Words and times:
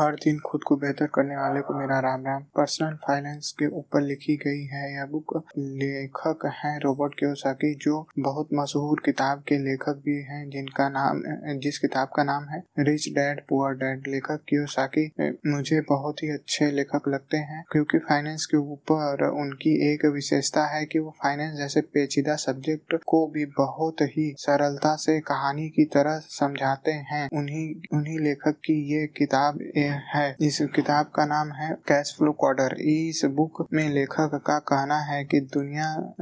हर 0.00 0.14
दिन 0.14 0.38
खुद 0.40 0.62
को 0.62 0.76
बेहतर 0.76 1.06
करने 1.14 1.36
वाले 1.36 1.60
को 1.60 1.74
मेरा 1.74 1.98
राम 2.00 2.24
राम। 2.26 2.42
पर्सनल 2.56 2.94
फाइनेंस 2.98 3.54
के 3.58 3.66
ऊपर 3.78 4.02
लिखी 4.02 4.36
गई 4.36 4.62
है 4.66 4.82
यह 4.94 5.04
बुक 5.06 5.36
लेखक 5.58 6.46
हैं 6.56 6.78
रॉबर्ट 6.80 7.14
क्योसाकी 7.18 7.74
जो 7.76 7.96
बहुत 8.18 8.48
मशहूर 8.54 9.00
किताब 9.04 9.42
के 9.48 9.58
लेखक 9.58 10.00
भी 10.04 10.16
हैं, 10.22 10.48
जिनका 10.50 10.88
नाम, 10.88 11.22
जिस 11.60 11.78
किताब 11.78 12.08
का 12.16 12.24
नाम 12.24 12.44
है 12.44 12.62
रिच 12.78 13.08
डैड 13.14 13.40
पुअर 13.48 13.74
डैड 13.74 14.08
लेखक 14.08 14.44
क्योसाकी 14.48 15.06
मुझे 15.46 15.80
बहुत 15.88 16.22
ही 16.22 16.30
अच्छे 16.30 16.70
लेखक 16.72 17.08
लगते 17.08 17.36
हैं, 17.36 17.64
क्योंकि 17.72 17.98
फाइनेंस 18.00 18.46
के 18.46 18.56
ऊपर 18.72 19.24
उनकी 19.30 19.74
एक 19.90 20.06
विशेषता 20.14 20.66
है 20.66 20.84
कि 20.86 20.98
वो 20.98 21.14
फाइनेंस 21.22 21.56
जैसे 21.58 21.80
पेचीदा 21.94 22.36
सब्जेक्ट 22.38 22.96
को 23.06 23.26
भी 23.26 23.44
बहुत 23.58 24.00
ही 24.08 24.32
सरलता 24.38 24.94
से 24.96 25.18
कहानी 25.26 25.68
की 25.68 25.84
तरह 25.94 26.18
समझाते 26.30 26.92
हैं। 27.12 27.28
उन्हीं 27.32 27.68
उन्हीं 27.92 28.18
लेखक 28.20 28.56
की 28.64 28.80
ये 28.92 29.06
किताब 29.16 29.58
है। 29.90 30.36
इस 30.40 30.58
किताब 30.62 31.06
का 31.06 31.24
नाम 31.24 31.52
है 31.52 31.76
कैश 31.88 32.14
फ्लो 32.18 32.32
क्वार्टर। 32.32 32.74
इस 32.80 33.22
बुक 33.24 33.66
में 33.72 33.88
लेखक 33.88 34.42
का 34.46 34.58
कहना 34.58 34.98
है 34.98 35.24
कि 35.24 35.40
दुनिया 35.40 36.14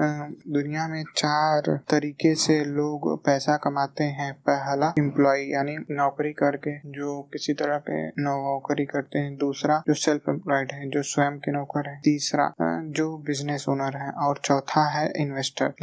दुनिया 0.48 0.88
में 0.88 1.04
चार 1.16 1.60
तरीके 1.91 2.34
से 2.34 2.64
लोग 2.64 3.24
पैसा 3.24 3.56
कमाते 3.56 4.04
हैं। 4.04 4.34
पहला 4.34 4.94
एम्प्लॉय 4.98 5.41
यानी 5.41 5.77
नौकरी 5.91 6.32
करके, 6.32 6.78
जो 6.78 7.22
किसी 7.22 7.52
तरह 7.52 7.78
के 7.78 8.06
नौकरी 8.06 8.84
करते 8.84 9.18
हैं। 9.18 9.36
दूसरा, 9.36 9.82
जो 9.88 9.94
सेल्फ 9.94 10.22
एम्प्लॉयड 10.28 10.72
है, 10.72 10.91
जो 10.91 11.02
स्वयं 11.02 11.38
के 11.38 11.52
नौकर 11.52 11.91
है। 11.91 12.00
तीसरा 12.05 12.52
जो 12.84 13.19
बिज़नेस 13.19 13.69
ओनर 13.69 13.96
है। 13.96 14.10
और 14.10 14.41
चौथा 14.44 14.88
है 14.88 15.12
इन्वेस्टर 15.16 15.74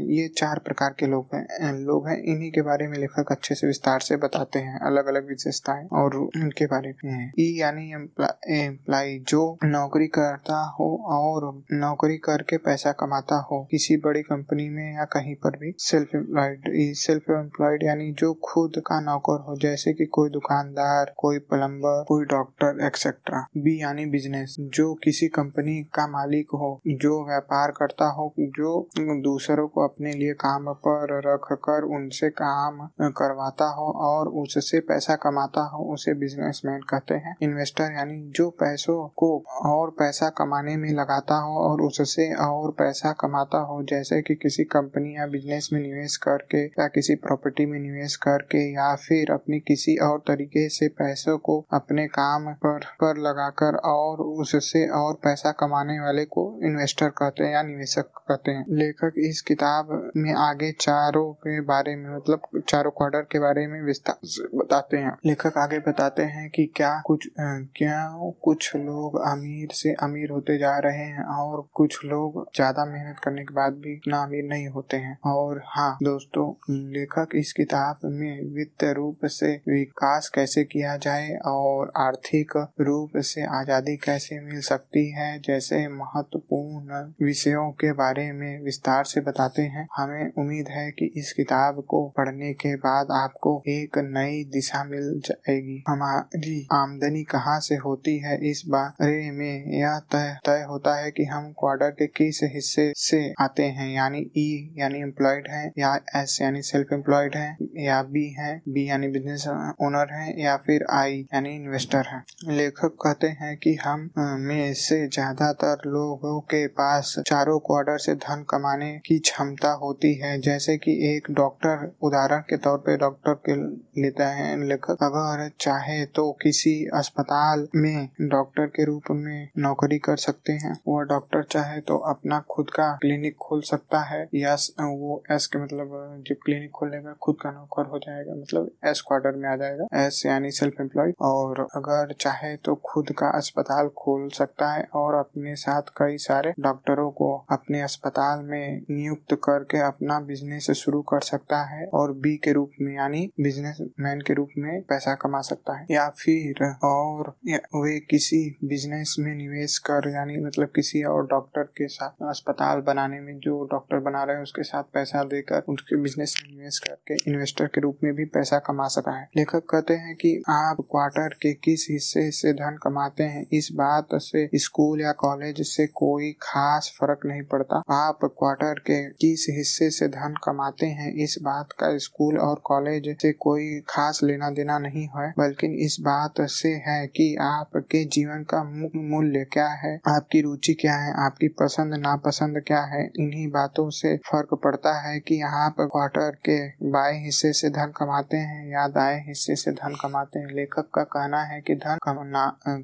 ये 0.00 0.28
चार 0.28 0.58
प्रकार 0.58 0.94
के 0.98 1.06
लोग 1.06 1.28
हैं। 1.34 1.72
लोग 1.72 2.08
हैं, 2.08 2.22
इन्हीं 2.22 2.52
के 2.52 2.62
बारे 2.62 2.86
में 2.86 2.98
लेखक 2.98 3.26
अच्छे 3.30 3.54
से 3.54 3.66
विस्तार 3.66 4.00
से 4.00 4.16
बताते 4.16 4.58
हैं। 4.58 4.80
अलग 4.80 5.06
अलग 5.06 5.28
विशेषताएँ 5.28 5.86
और 5.92 6.16
उनके 6.16 6.66
बारे 6.66 6.94
में। 7.04 7.27
ई 7.40 7.48
यानी 7.60 7.90
एम्प्लाई 7.92 9.18
जो 9.28 9.42
नौकरी 9.64 10.06
करता 10.18 10.60
हो 10.78 10.86
और 11.16 11.46
नौकरी 11.72 12.16
करके 12.24 12.56
पैसा 12.66 12.92
कमाता 13.00 13.36
हो, 13.50 13.62
किसी 13.70 13.96
बड़ी 14.04 14.22
कंपनी 14.22 14.68
में 14.70 14.94
या 14.94 15.04
कहीं 15.12 15.34
पर 15.44 15.56
भी 15.58 15.74
सेल्फ 15.78 16.14
एम्प्लॉयड 16.14 16.70
सेल्फ 16.98 17.30
एम्प्लॉयड 17.30 17.84
यानी 17.84 18.10
जो 18.18 18.32
खुद 18.44 18.78
का 18.86 19.00
नौकर 19.00 19.40
हो, 19.48 19.56
जैसे 19.62 19.92
कि 19.92 20.06
कोई 20.12 20.30
दुकानदार, 20.30 21.14
कोई 21.18 21.38
प्लम्बर 21.52 22.04
कोई 22.08 22.24
डॉक्टर 22.30 22.84
एक्सेट्रा 22.86 23.46
बी 23.56 23.80
यानी 23.82 24.06
बिज़नेस 24.10 24.56
जो 24.76 24.92
किसी 25.04 25.28
कंपनी 25.38 25.82
का 25.94 26.06
मालिक 26.08 26.50
हो, 26.54 26.70
जो 26.86 27.24
व्यापार 27.26 27.70
करता 27.76 28.10
हो, 28.12 28.32
जो 28.38 28.88
दूसरों 29.22 29.66
को 29.68 29.84
अपने 29.84 30.12
लिए 30.14 30.32
काम 30.44 30.72
पर 30.86 31.16
रख 31.26 31.52
कर 31.64 31.84
उनसे 31.96 32.28
काम 32.42 32.86
करवाता 33.18 33.68
हो 33.76 33.90
और 34.08 34.28
उससे 34.42 34.80
पैसा 34.88 35.14
कमाता 35.22 35.62
हो, 35.68 35.84
उसे 35.94 36.14
बिजनेसमैन 36.20 36.80
कहते 36.90 37.07
हैं। 37.14 37.36
इन्वेस्टर 37.42 37.92
यानी 37.92 38.32
जो 38.36 38.50
पैसों 38.50 39.08
को 39.08 39.44
और 39.66 39.90
पैसा 39.90 40.28
कमाने 40.28 40.76
में 40.76 40.90
लगाता 40.90 41.34
हो 41.34 41.58
और 41.58 41.82
उससे 41.82 42.34
और 42.34 42.70
पैसा 42.70 43.12
कमाता 43.12 43.58
हो, 43.58 43.82
जैसे 43.82 44.22
कि 44.22 44.34
किसी 44.34 44.64
कंपनी 44.64 45.16
या 45.16 45.26
बिज़नेस 45.26 45.70
में 45.72 45.80
निवेश 45.80 46.16
करके 46.16 46.64
या 46.64 46.86
किसी 46.88 47.14
प्रॉपर्टी 47.14 47.66
में 47.66 47.78
निवेश 47.80 48.16
करके 48.16 48.72
या 48.72 48.94
फिर 48.94 49.32
अपनी 49.32 49.60
किसी 49.60 49.96
और 49.96 50.18
तरीके 50.18 50.68
से 50.68 50.88
पैसों 50.88 51.38
को 51.38 51.66
अपने 51.72 52.06
काम 52.06 52.52
पर 52.52 52.78
पर 52.78 53.16
लगाकर 53.16 53.76
और 53.76 54.18
उससे 54.18 54.88
और 54.88 55.14
पैसा 55.14 55.50
कमाने 55.50 56.00
वाले 56.00 56.24
को 56.24 56.60
इन्वेस्टर 56.62 57.08
कहते 57.08 57.44
हैं 57.44 57.52
या 57.52 57.62
निवेशक 57.62 58.04
कहते 58.28 58.50
हैं। 58.50 58.64
लेखक 58.68 59.12
इस 59.18 59.40
किताब 59.40 60.12
में 60.16 60.34
आगे 60.34 60.72
चारों 60.72 61.32
के 61.32 61.60
बारे 61.60 61.96
में 61.96 62.16
मतलब 62.16 62.62
चारों 62.68 62.90
क्वार्टर 62.90 63.20
के 63.20 63.38
बारे 63.38 63.66
में 63.66 63.82
विस्तार 63.82 64.48
बताते 64.54 64.96
हैं। 64.96 65.16
लेखक 65.26 65.58
आगे 65.58 65.78
बताते 65.78 66.22
हैं 66.22 66.50
कि 66.50 66.72
क्या 66.76 66.97
कुछ 67.06 67.28
क्या 67.76 67.96
कुछ 68.44 68.74
लोग 68.76 69.20
अमीर 69.22 69.72
से 69.74 69.92
अमीर 70.02 70.30
होते 70.30 70.56
जा 70.58 70.76
रहे 70.78 71.04
हैं 71.06 71.24
और 71.36 71.66
कुछ 71.74 72.04
लोग 72.04 72.44
ज़्यादा 72.56 72.84
मेहनत 72.84 73.18
करने 73.24 73.42
के 73.44 73.54
बाद 73.54 73.72
भी 73.76 73.92
इतना 73.92 74.22
अमीर 74.22 74.44
नहीं 74.44 74.68
होते 74.68 74.96
हैं। 74.96 75.16
और 75.26 75.60
हाँ 75.66 75.96
दोस्तों, 76.02 76.46
लेखक 76.92 77.34
इस 77.36 77.52
किताब 77.52 78.00
में 78.12 78.54
वित्त 78.54 78.84
रूप 78.96 79.26
से 79.28 79.52
विकास 79.68 80.28
कैसे 80.34 80.64
किया 80.66 80.96
जाए 80.98 81.36
और 81.46 81.92
आर्थिक 81.98 82.56
रूप 82.80 83.16
से 83.22 83.44
आज़ादी 83.58 83.96
कैसे 83.98 84.40
मिल 84.42 84.60
सकती 84.62 85.08
है, 85.10 85.38
जैसे 85.40 85.86
महत्वपूर्ण 85.90 87.02
विषयों 87.22 87.70
के 87.74 87.92
बारे 87.94 88.30
में 88.32 88.62
विस्तार 88.64 89.04
से 89.04 89.20
बताते 89.20 89.62
हैं। 89.64 89.86
हमें 89.96 90.32
उम्मीद 90.38 90.68
है 90.68 90.90
कि 90.90 91.10
इस 91.16 91.32
किताब 91.32 91.82
को 91.88 92.06
पढ़ने 92.16 92.52
के 92.54 92.74
बाद 92.78 93.10
आपको 93.14 93.62
एक 93.68 93.98
नई 94.06 94.42
दिशा 94.52 94.82
मिल 94.84 95.20
जाएगी। 95.24 95.82
हमारी 95.88 96.66
आमदनी 96.88 97.22
कहाँ 97.30 97.58
से 97.60 97.74
होती 97.78 98.16
है? 98.18 98.36
इस 98.50 98.62
बारे 98.68 99.30
में 99.30 99.78
यह 99.78 99.98
तय 100.12 100.36
तय 100.46 100.64
होता 100.68 100.94
है 100.96 101.10
कि 101.10 101.24
हम 101.26 101.50
क्वार्टर 101.58 101.90
के 101.92 102.06
किस 102.08 102.40
हिस्से 102.54 102.92
से 102.98 103.18
आते 103.40 103.62
हैं। 103.62 103.88
यानी 103.88 104.18
ई 104.18 104.46
e 104.58 104.80
यानी 104.80 105.00
एम्प्लॉयड 105.00 105.48
है, 105.50 105.64
या 105.78 105.94
एस 106.16 106.38
यानी 106.42 106.62
सेल्फ 106.62 106.92
एम्प्लॉयड 106.92 107.36
है, 107.36 107.56
या 107.78 108.02
बी 108.04 108.24
है 108.38 108.50
बी 108.68 108.88
यानी 108.88 109.08
बिज़नेस 109.08 109.46
ओनर 109.48 110.12
है, 110.12 110.40
या 110.42 110.56
फिर 110.66 110.84
आई 110.92 111.18
यानी 111.24 111.54
इन्वेस्टर 111.56 112.06
है। 112.06 112.22
लेखक 112.50 112.96
कहते 113.02 113.26
हैं 113.40 113.56
कि 113.56 113.74
हम 113.76 114.08
में 114.40 114.72
से 114.76 115.06
ज़्यादातर 115.08 115.88
लोगों 115.88 116.38
के 116.50 116.66
पास 116.74 117.14
चारों 117.28 117.58
क्वार्टर 117.60 117.98
से 117.98 118.14
धन 118.16 118.44
कमाने 118.50 118.92
की 119.06 119.18
क्षमता 119.20 119.72
होती 119.82 120.14
है। 120.14 120.38
जैसे 120.40 120.76
कि 120.78 120.92
एक 121.08 121.30
डॉक्टर 121.32 121.86
उदाहरण 122.02 122.40
के 122.48 122.56
तौर 122.58 122.78
पे 122.78 122.96
डॉक्टर 122.96 123.34
के 123.48 123.56
लेता 124.02 124.28
है 124.30 124.56
लेखक। 124.64 125.02
अगर 125.02 125.48
चाहे 125.60 126.04
तो 126.16 126.30
किसी 126.42 126.74
अस्पताल 126.94 127.66
में 127.76 128.08
डॉक्टर 128.22 128.66
के 128.68 128.84
रूप 128.84 129.10
में 129.12 129.48
नौकरी 129.58 129.98
कर 129.98 130.16
सकते 130.18 130.52
हैं। 130.54 130.76
वह 130.88 131.02
डॉक्टर 131.04 131.42
चाहे 131.44 131.80
तो 131.80 131.96
अपना 132.08 132.38
खुद 132.50 132.70
का 132.70 132.90
क्लिनिक 132.96 133.36
खोल 133.38 133.60
सकता 133.62 134.00
है, 134.04 134.26
या 134.34 134.54
वो 134.80 135.22
एस 135.32 135.46
के 135.46 135.58
मतलब 135.58 136.22
जब 136.28 136.36
क्लिनिक 136.44 136.70
खोलेगा, 136.70 137.14
खुद 137.22 137.36
का 137.40 137.50
नौकर 137.50 137.86
हो 137.86 137.98
जाएगा 137.98 138.34
मतलब 138.34 138.70
एस 138.86 139.00
क्वार्टर 139.08 139.36
में 139.36 139.48
आ 139.48 139.54
जाएगा, 139.56 139.86
एस 139.96 140.22
यानी 140.26 140.50
सेल्फ 140.50 140.80
एम्प्लॉय 140.80 141.12
और 141.22 141.66
अगर 141.76 142.14
चाहे 142.20 142.54
तो 142.56 142.74
खुद 142.84 143.12
का 143.18 143.28
अस्पताल 143.36 143.88
खोल 143.98 144.28
सकता 144.30 144.72
है, 144.72 144.86
और 144.94 145.14
अपने 145.14 145.54
साथ 145.56 145.90
कई 145.96 146.16
सारे 146.18 146.52
डॉक्टरों 146.60 147.10
को 147.12 147.34
अपने 147.52 147.80
अस्पताल 147.82 148.44
में 148.44 148.82
नियुक्त 148.90 149.34
करके 149.44 149.78
अपना 149.82 150.18
बिज़नेस 150.22 150.70
शुरू 150.74 151.00
कर 151.04 151.20
सकता 151.22 151.62
है, 151.66 151.86
और 151.88 152.12
बी 152.14 152.36
के 152.36 152.52
रूप 152.52 152.70
में, 152.80 152.94
यानी 152.94 153.28
बिज़नेस 153.40 153.78
मैन 154.00 154.20
के 154.20 154.34
रूप 154.34 154.48
में 154.58 154.80
पैसा 154.82 155.14
कमा 155.16 155.40
सकता 155.42 155.78
है। 155.78 155.86
या 155.90 156.08
फिर 156.18 156.67
और 156.84 157.34
वे 157.76 157.98
किसी 158.00 158.58
बिज़नेस 158.64 159.16
में 159.18 159.34
निवेश 159.34 159.78
कर, 159.78 160.08
यानी 160.10 160.36
मतलब 160.36 160.72
किसी 160.76 161.02
और 161.02 161.26
डॉक्टर 161.26 161.62
के 161.62 161.86
साथ 161.88 162.28
अस्पताल 162.28 162.80
बनाने 162.80 163.20
में 163.20 163.38
जो 163.38 163.64
डॉक्टर 163.64 163.98
बना 163.98 164.22
रहे 164.24 164.36
हैं, 164.36 164.42
उसके 164.42 164.62
साथ 164.62 164.82
पैसा 164.82 165.22
देकर, 165.24 165.62
उसके 165.68 165.96
बिज़नेस 165.96 166.34
में 166.42 166.56
निवेश 166.56 166.78
करके 166.78 167.14
इन्वेस्टर 167.30 167.66
के 167.66 167.80
रूप 167.80 167.98
में 168.04 168.14
भी 168.14 168.24
पैसा 168.24 168.58
कमा 168.58 168.88
सकता 168.88 169.10
है। 169.10 169.28
लेखक 169.36 169.62
कहते 169.70 169.94
हैं 169.94 170.14
कि 170.16 170.42
आप 170.48 170.76
क्वार्टर 170.80 171.28
के 171.28 171.52
किस 171.54 171.86
हिस्से 171.90 172.30
से 172.30 172.52
धन 172.52 172.78
कमाते 172.82 173.22
हैं, 173.24 173.46
इस 173.52 173.68
बात 173.72 174.08
से 174.14 174.48
स्कूल 174.54 175.00
या 175.00 175.12
कॉलेज 175.12 175.60
से 175.66 175.86
कोई 175.86 176.32
खास 176.42 176.92
फ़र्क 177.00 177.20
नहीं 177.26 177.42
पड़ता। 177.42 177.82
आप 177.90 178.18
क्वार्टर 178.24 178.78
के 178.78 179.02
किस 179.10 179.46
हिस्से 179.50 179.90
से 179.90 180.08
धन 180.08 180.34
कमाते 180.44 180.86
हैं, 180.86 181.12
इस 181.14 181.38
बात 181.42 181.72
का 181.72 181.96
स्कूल 181.98 182.38
और 182.38 182.60
कॉलेज 182.64 183.16
से 183.22 183.32
कोई 183.32 183.80
खास 183.88 184.20
लेना 184.22 184.50
देना 184.50 184.78
नहीं 184.78 185.08
है, 185.16 185.32
बल्कि 185.38 185.66
इस 185.84 185.96
बात 186.00 186.40
से 186.58 186.68
है 186.86 187.06
कि 187.06 187.34
आपके 187.42 188.04
जीवन 188.04 188.42
का 188.50 188.62
मूल्य 188.64 189.44
क्या 189.52 189.66
है? 189.82 189.94
आपकी 190.08 190.40
रुचि 190.42 190.74
क्या 190.80 190.94
है? 190.96 191.12
आपकी 191.24 191.48
पसंद, 191.60 191.94
नापसंद 191.94 192.62
क्या 192.66 192.80
है? 192.92 193.04
इन्हीं 193.20 193.46
बातों 193.50 193.88
से 193.90 194.16
फ़र्क 194.30 194.54
पड़ता 194.64 194.98
है 195.00 195.18
कि 195.20 195.40
आप 195.44 195.76
क्वार्टर 195.80 196.36
के 196.48 196.58
बाएँ 196.90 197.18
हिस्से 197.24 197.52
से 197.52 197.70
धन 197.70 197.92
कमाते 197.96 198.36
हैं 198.36 198.66
या 198.72 198.86
दाएँ 198.88 199.20
हिस्से 199.28 199.56
से 199.56 199.72
धन 199.72 199.94
कमाते 200.02 200.38
हैं। 200.38 200.54
लेखक 200.54 200.88
का 200.94 201.02
कहना 201.02 201.42
है 201.44 201.60
कि 201.60 201.74
धन 201.74 201.98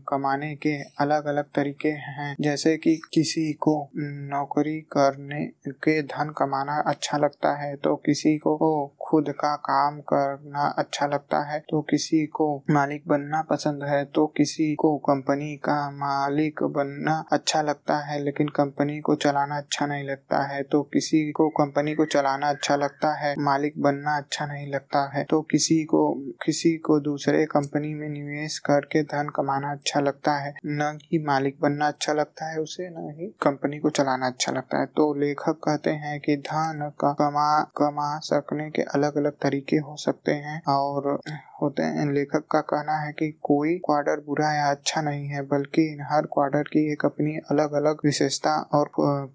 कमाने 0.09 0.55
के 0.57 0.75
अलग 1.01 1.27
अलग 1.27 1.45
तरीके 1.55 1.89
हैं। 1.89 2.35
जैसे 2.41 2.77
कि 2.77 2.97
किसी 3.15 3.53
को 3.53 3.75
नौकरी 3.97 4.81
करने 4.97 5.45
के 5.85 6.01
धन 6.03 6.33
कमाना 6.39 6.79
अच्छा 6.87 7.19
लगता 7.19 7.55
है 7.63 7.75
तो 7.77 7.95
किसी 8.07 8.37
को 8.39 8.57
खुद 9.03 9.29
का 9.41 9.55
काम 9.65 10.01
करना 10.13 10.65
अच्छा 10.79 11.07
लगता 11.07 11.43
है 11.51 11.59
तो 11.71 11.81
किसी 11.83 12.25
को 12.27 12.47
मालिक 12.71 13.03
बनना 13.09 13.41
पसंद 13.43 13.64
है 13.67 14.05
तो 14.05 14.27
किसी 14.27 14.75
को 14.75 14.97
कंपनी 14.99 15.57
का 15.57 15.91
मालिक 15.91 16.63
बनना 16.63 17.25
अच्छा 17.33 17.63
लगता 17.63 17.99
है, 17.99 18.23
लेकिन 18.25 18.49
कंपनी 18.49 19.01
को 19.01 19.15
चलाना 19.15 19.57
अच्छा 19.57 19.87
नहीं 19.87 20.05
लगता 20.05 20.43
है। 20.43 20.63
तो 20.63 20.83
किसी 20.83 21.33
को 21.33 21.49
कंपनी 21.49 21.95
को 21.95 22.05
चलाना 22.05 22.49
अच्छा 22.49 22.77
लगता 22.77 23.13
है, 23.15 23.35
मालिक 23.39 23.75
बनना 23.83 24.17
अच्छा 24.17 24.47
नहीं 24.47 24.67
लगता 24.67 25.11
है। 25.15 25.25
तो 25.25 25.41
किसी 25.43 25.85
को 25.85 26.15
किसी 26.45 26.77
को 26.79 27.01
दूसरे 27.01 27.45
कंपनी 27.47 27.95
में 27.95 28.09
निवेश 28.09 28.59
करके 28.59 29.03
धन 29.03 29.29
कमाना 29.29 29.73
अच्छा 29.73 30.01
लगता 30.01 30.33
है। 30.33 30.55
न 30.67 30.99
ही 31.05 31.25
मालिक 31.25 31.59
बनना 31.61 31.89
अच्छा 31.89 32.13
लगता 32.13 32.51
है 32.53 32.61
उसे, 32.61 32.89
न 32.89 33.15
ही 33.19 33.27
कंपनी 33.27 33.79
को 33.79 33.91
चलाना 33.91 34.27
अच्छा 34.27 34.53
लगता 34.53 34.81
है। 34.81 34.87
तो 34.87 35.13
लेखक 35.15 35.61
कहते 35.65 35.91
हैं 35.91 36.21
कि 36.21 36.37
धन 36.37 36.93
का, 37.01 37.13
कमा 37.13 37.63
कमा 37.77 38.19
सकने 38.19 38.71
के 38.71 38.83
अलग 38.83 39.17
अलग 39.17 39.33
तरीके 39.33 39.77
हो 39.77 39.97
सकते 39.97 40.33
हैं 40.33 40.63
और 40.69 41.21
होते 41.65 41.83
हैं। 41.83 42.13
लेखक 42.13 42.47
का 42.51 42.61
कहना 42.71 42.97
है 42.97 43.13
कि 43.13 43.31
कोई 43.43 43.75
क्वार्टर 43.85 44.21
बुरा 44.27 44.53
या 44.55 44.71
अच्छा 44.71 45.01
नहीं 45.03 45.27
है, 45.27 45.43
बल्कि 45.47 45.87
हर 46.11 46.27
क्वार्टर 46.33 46.63
की 46.65 46.91
एक 46.93 47.05
अपनी 47.05 47.37
अलग 47.51 47.73
अलग 47.75 48.05
विशेषता 48.05 48.55
और 48.75 48.89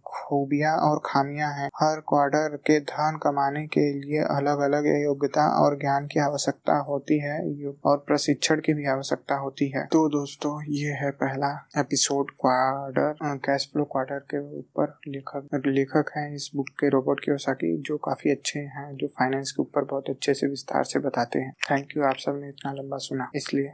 खूबियाँ 0.08 0.76
और 0.80 1.02
खामियाँ 1.06 1.52
हैं। 1.54 1.70
हर 1.76 2.00
क्वार्टर 2.10 2.56
के 2.68 2.80
धन 2.82 3.18
कमाने 3.24 3.66
के 3.68 3.82
लिए 3.94 4.24
अलग 4.30 4.60
अलग 4.62 4.88
योग्यता 5.04 5.48
और 5.60 5.78
ज्ञान 5.80 6.08
की 6.08 6.20
आवश्यकता 6.20 6.78
होती 6.90 7.20
है 7.20 7.38
और 7.86 7.98
प्रशिक्षण 8.08 8.60
की 8.60 8.74
भी 8.74 8.86
आवश्यकता 8.88 9.36
होती 9.36 9.70
है। 9.70 9.86
तो 9.86 10.08
दोस्तों, 10.10 10.52
ये 10.74 10.92
है 10.94 11.12
पहला 11.20 11.52
episode 11.78 12.32
quarter 12.42 13.38
cash 13.46 13.70
flow 13.74 13.84
quarter 13.84 14.20
के 14.32 14.40
ऊपर 14.58 14.98
लेखक 15.08 15.62
लेखक 15.68 16.12
हैं 16.18 16.34
इस 16.36 16.50
बुक 16.56 16.70
के 16.80 16.90
रोबोट 16.90 17.22
की 17.26 17.76
जो 17.82 17.98
काफ़ी 17.98 18.32
अच्छे 18.32 18.60
हैं, 18.60 18.96
जो 18.96 19.08
फाइनेंस 19.10 19.52
के 19.52 19.62
ऊपर 19.62 19.84
बहुत 19.86 20.10
अच्छे 20.10 20.34
से 20.34 20.48
विस्तार 20.48 20.84
से 20.84 21.00
बताते 21.00 21.40
हैं। 21.40 21.54
थैंक 21.72 21.98
यू 21.98 22.04
आप 22.04 22.16
सबने 22.20 22.50
इतना 22.50 22.74
लंबा 22.74 22.98
सुना 22.98 23.30
इसलिए। 23.36 23.68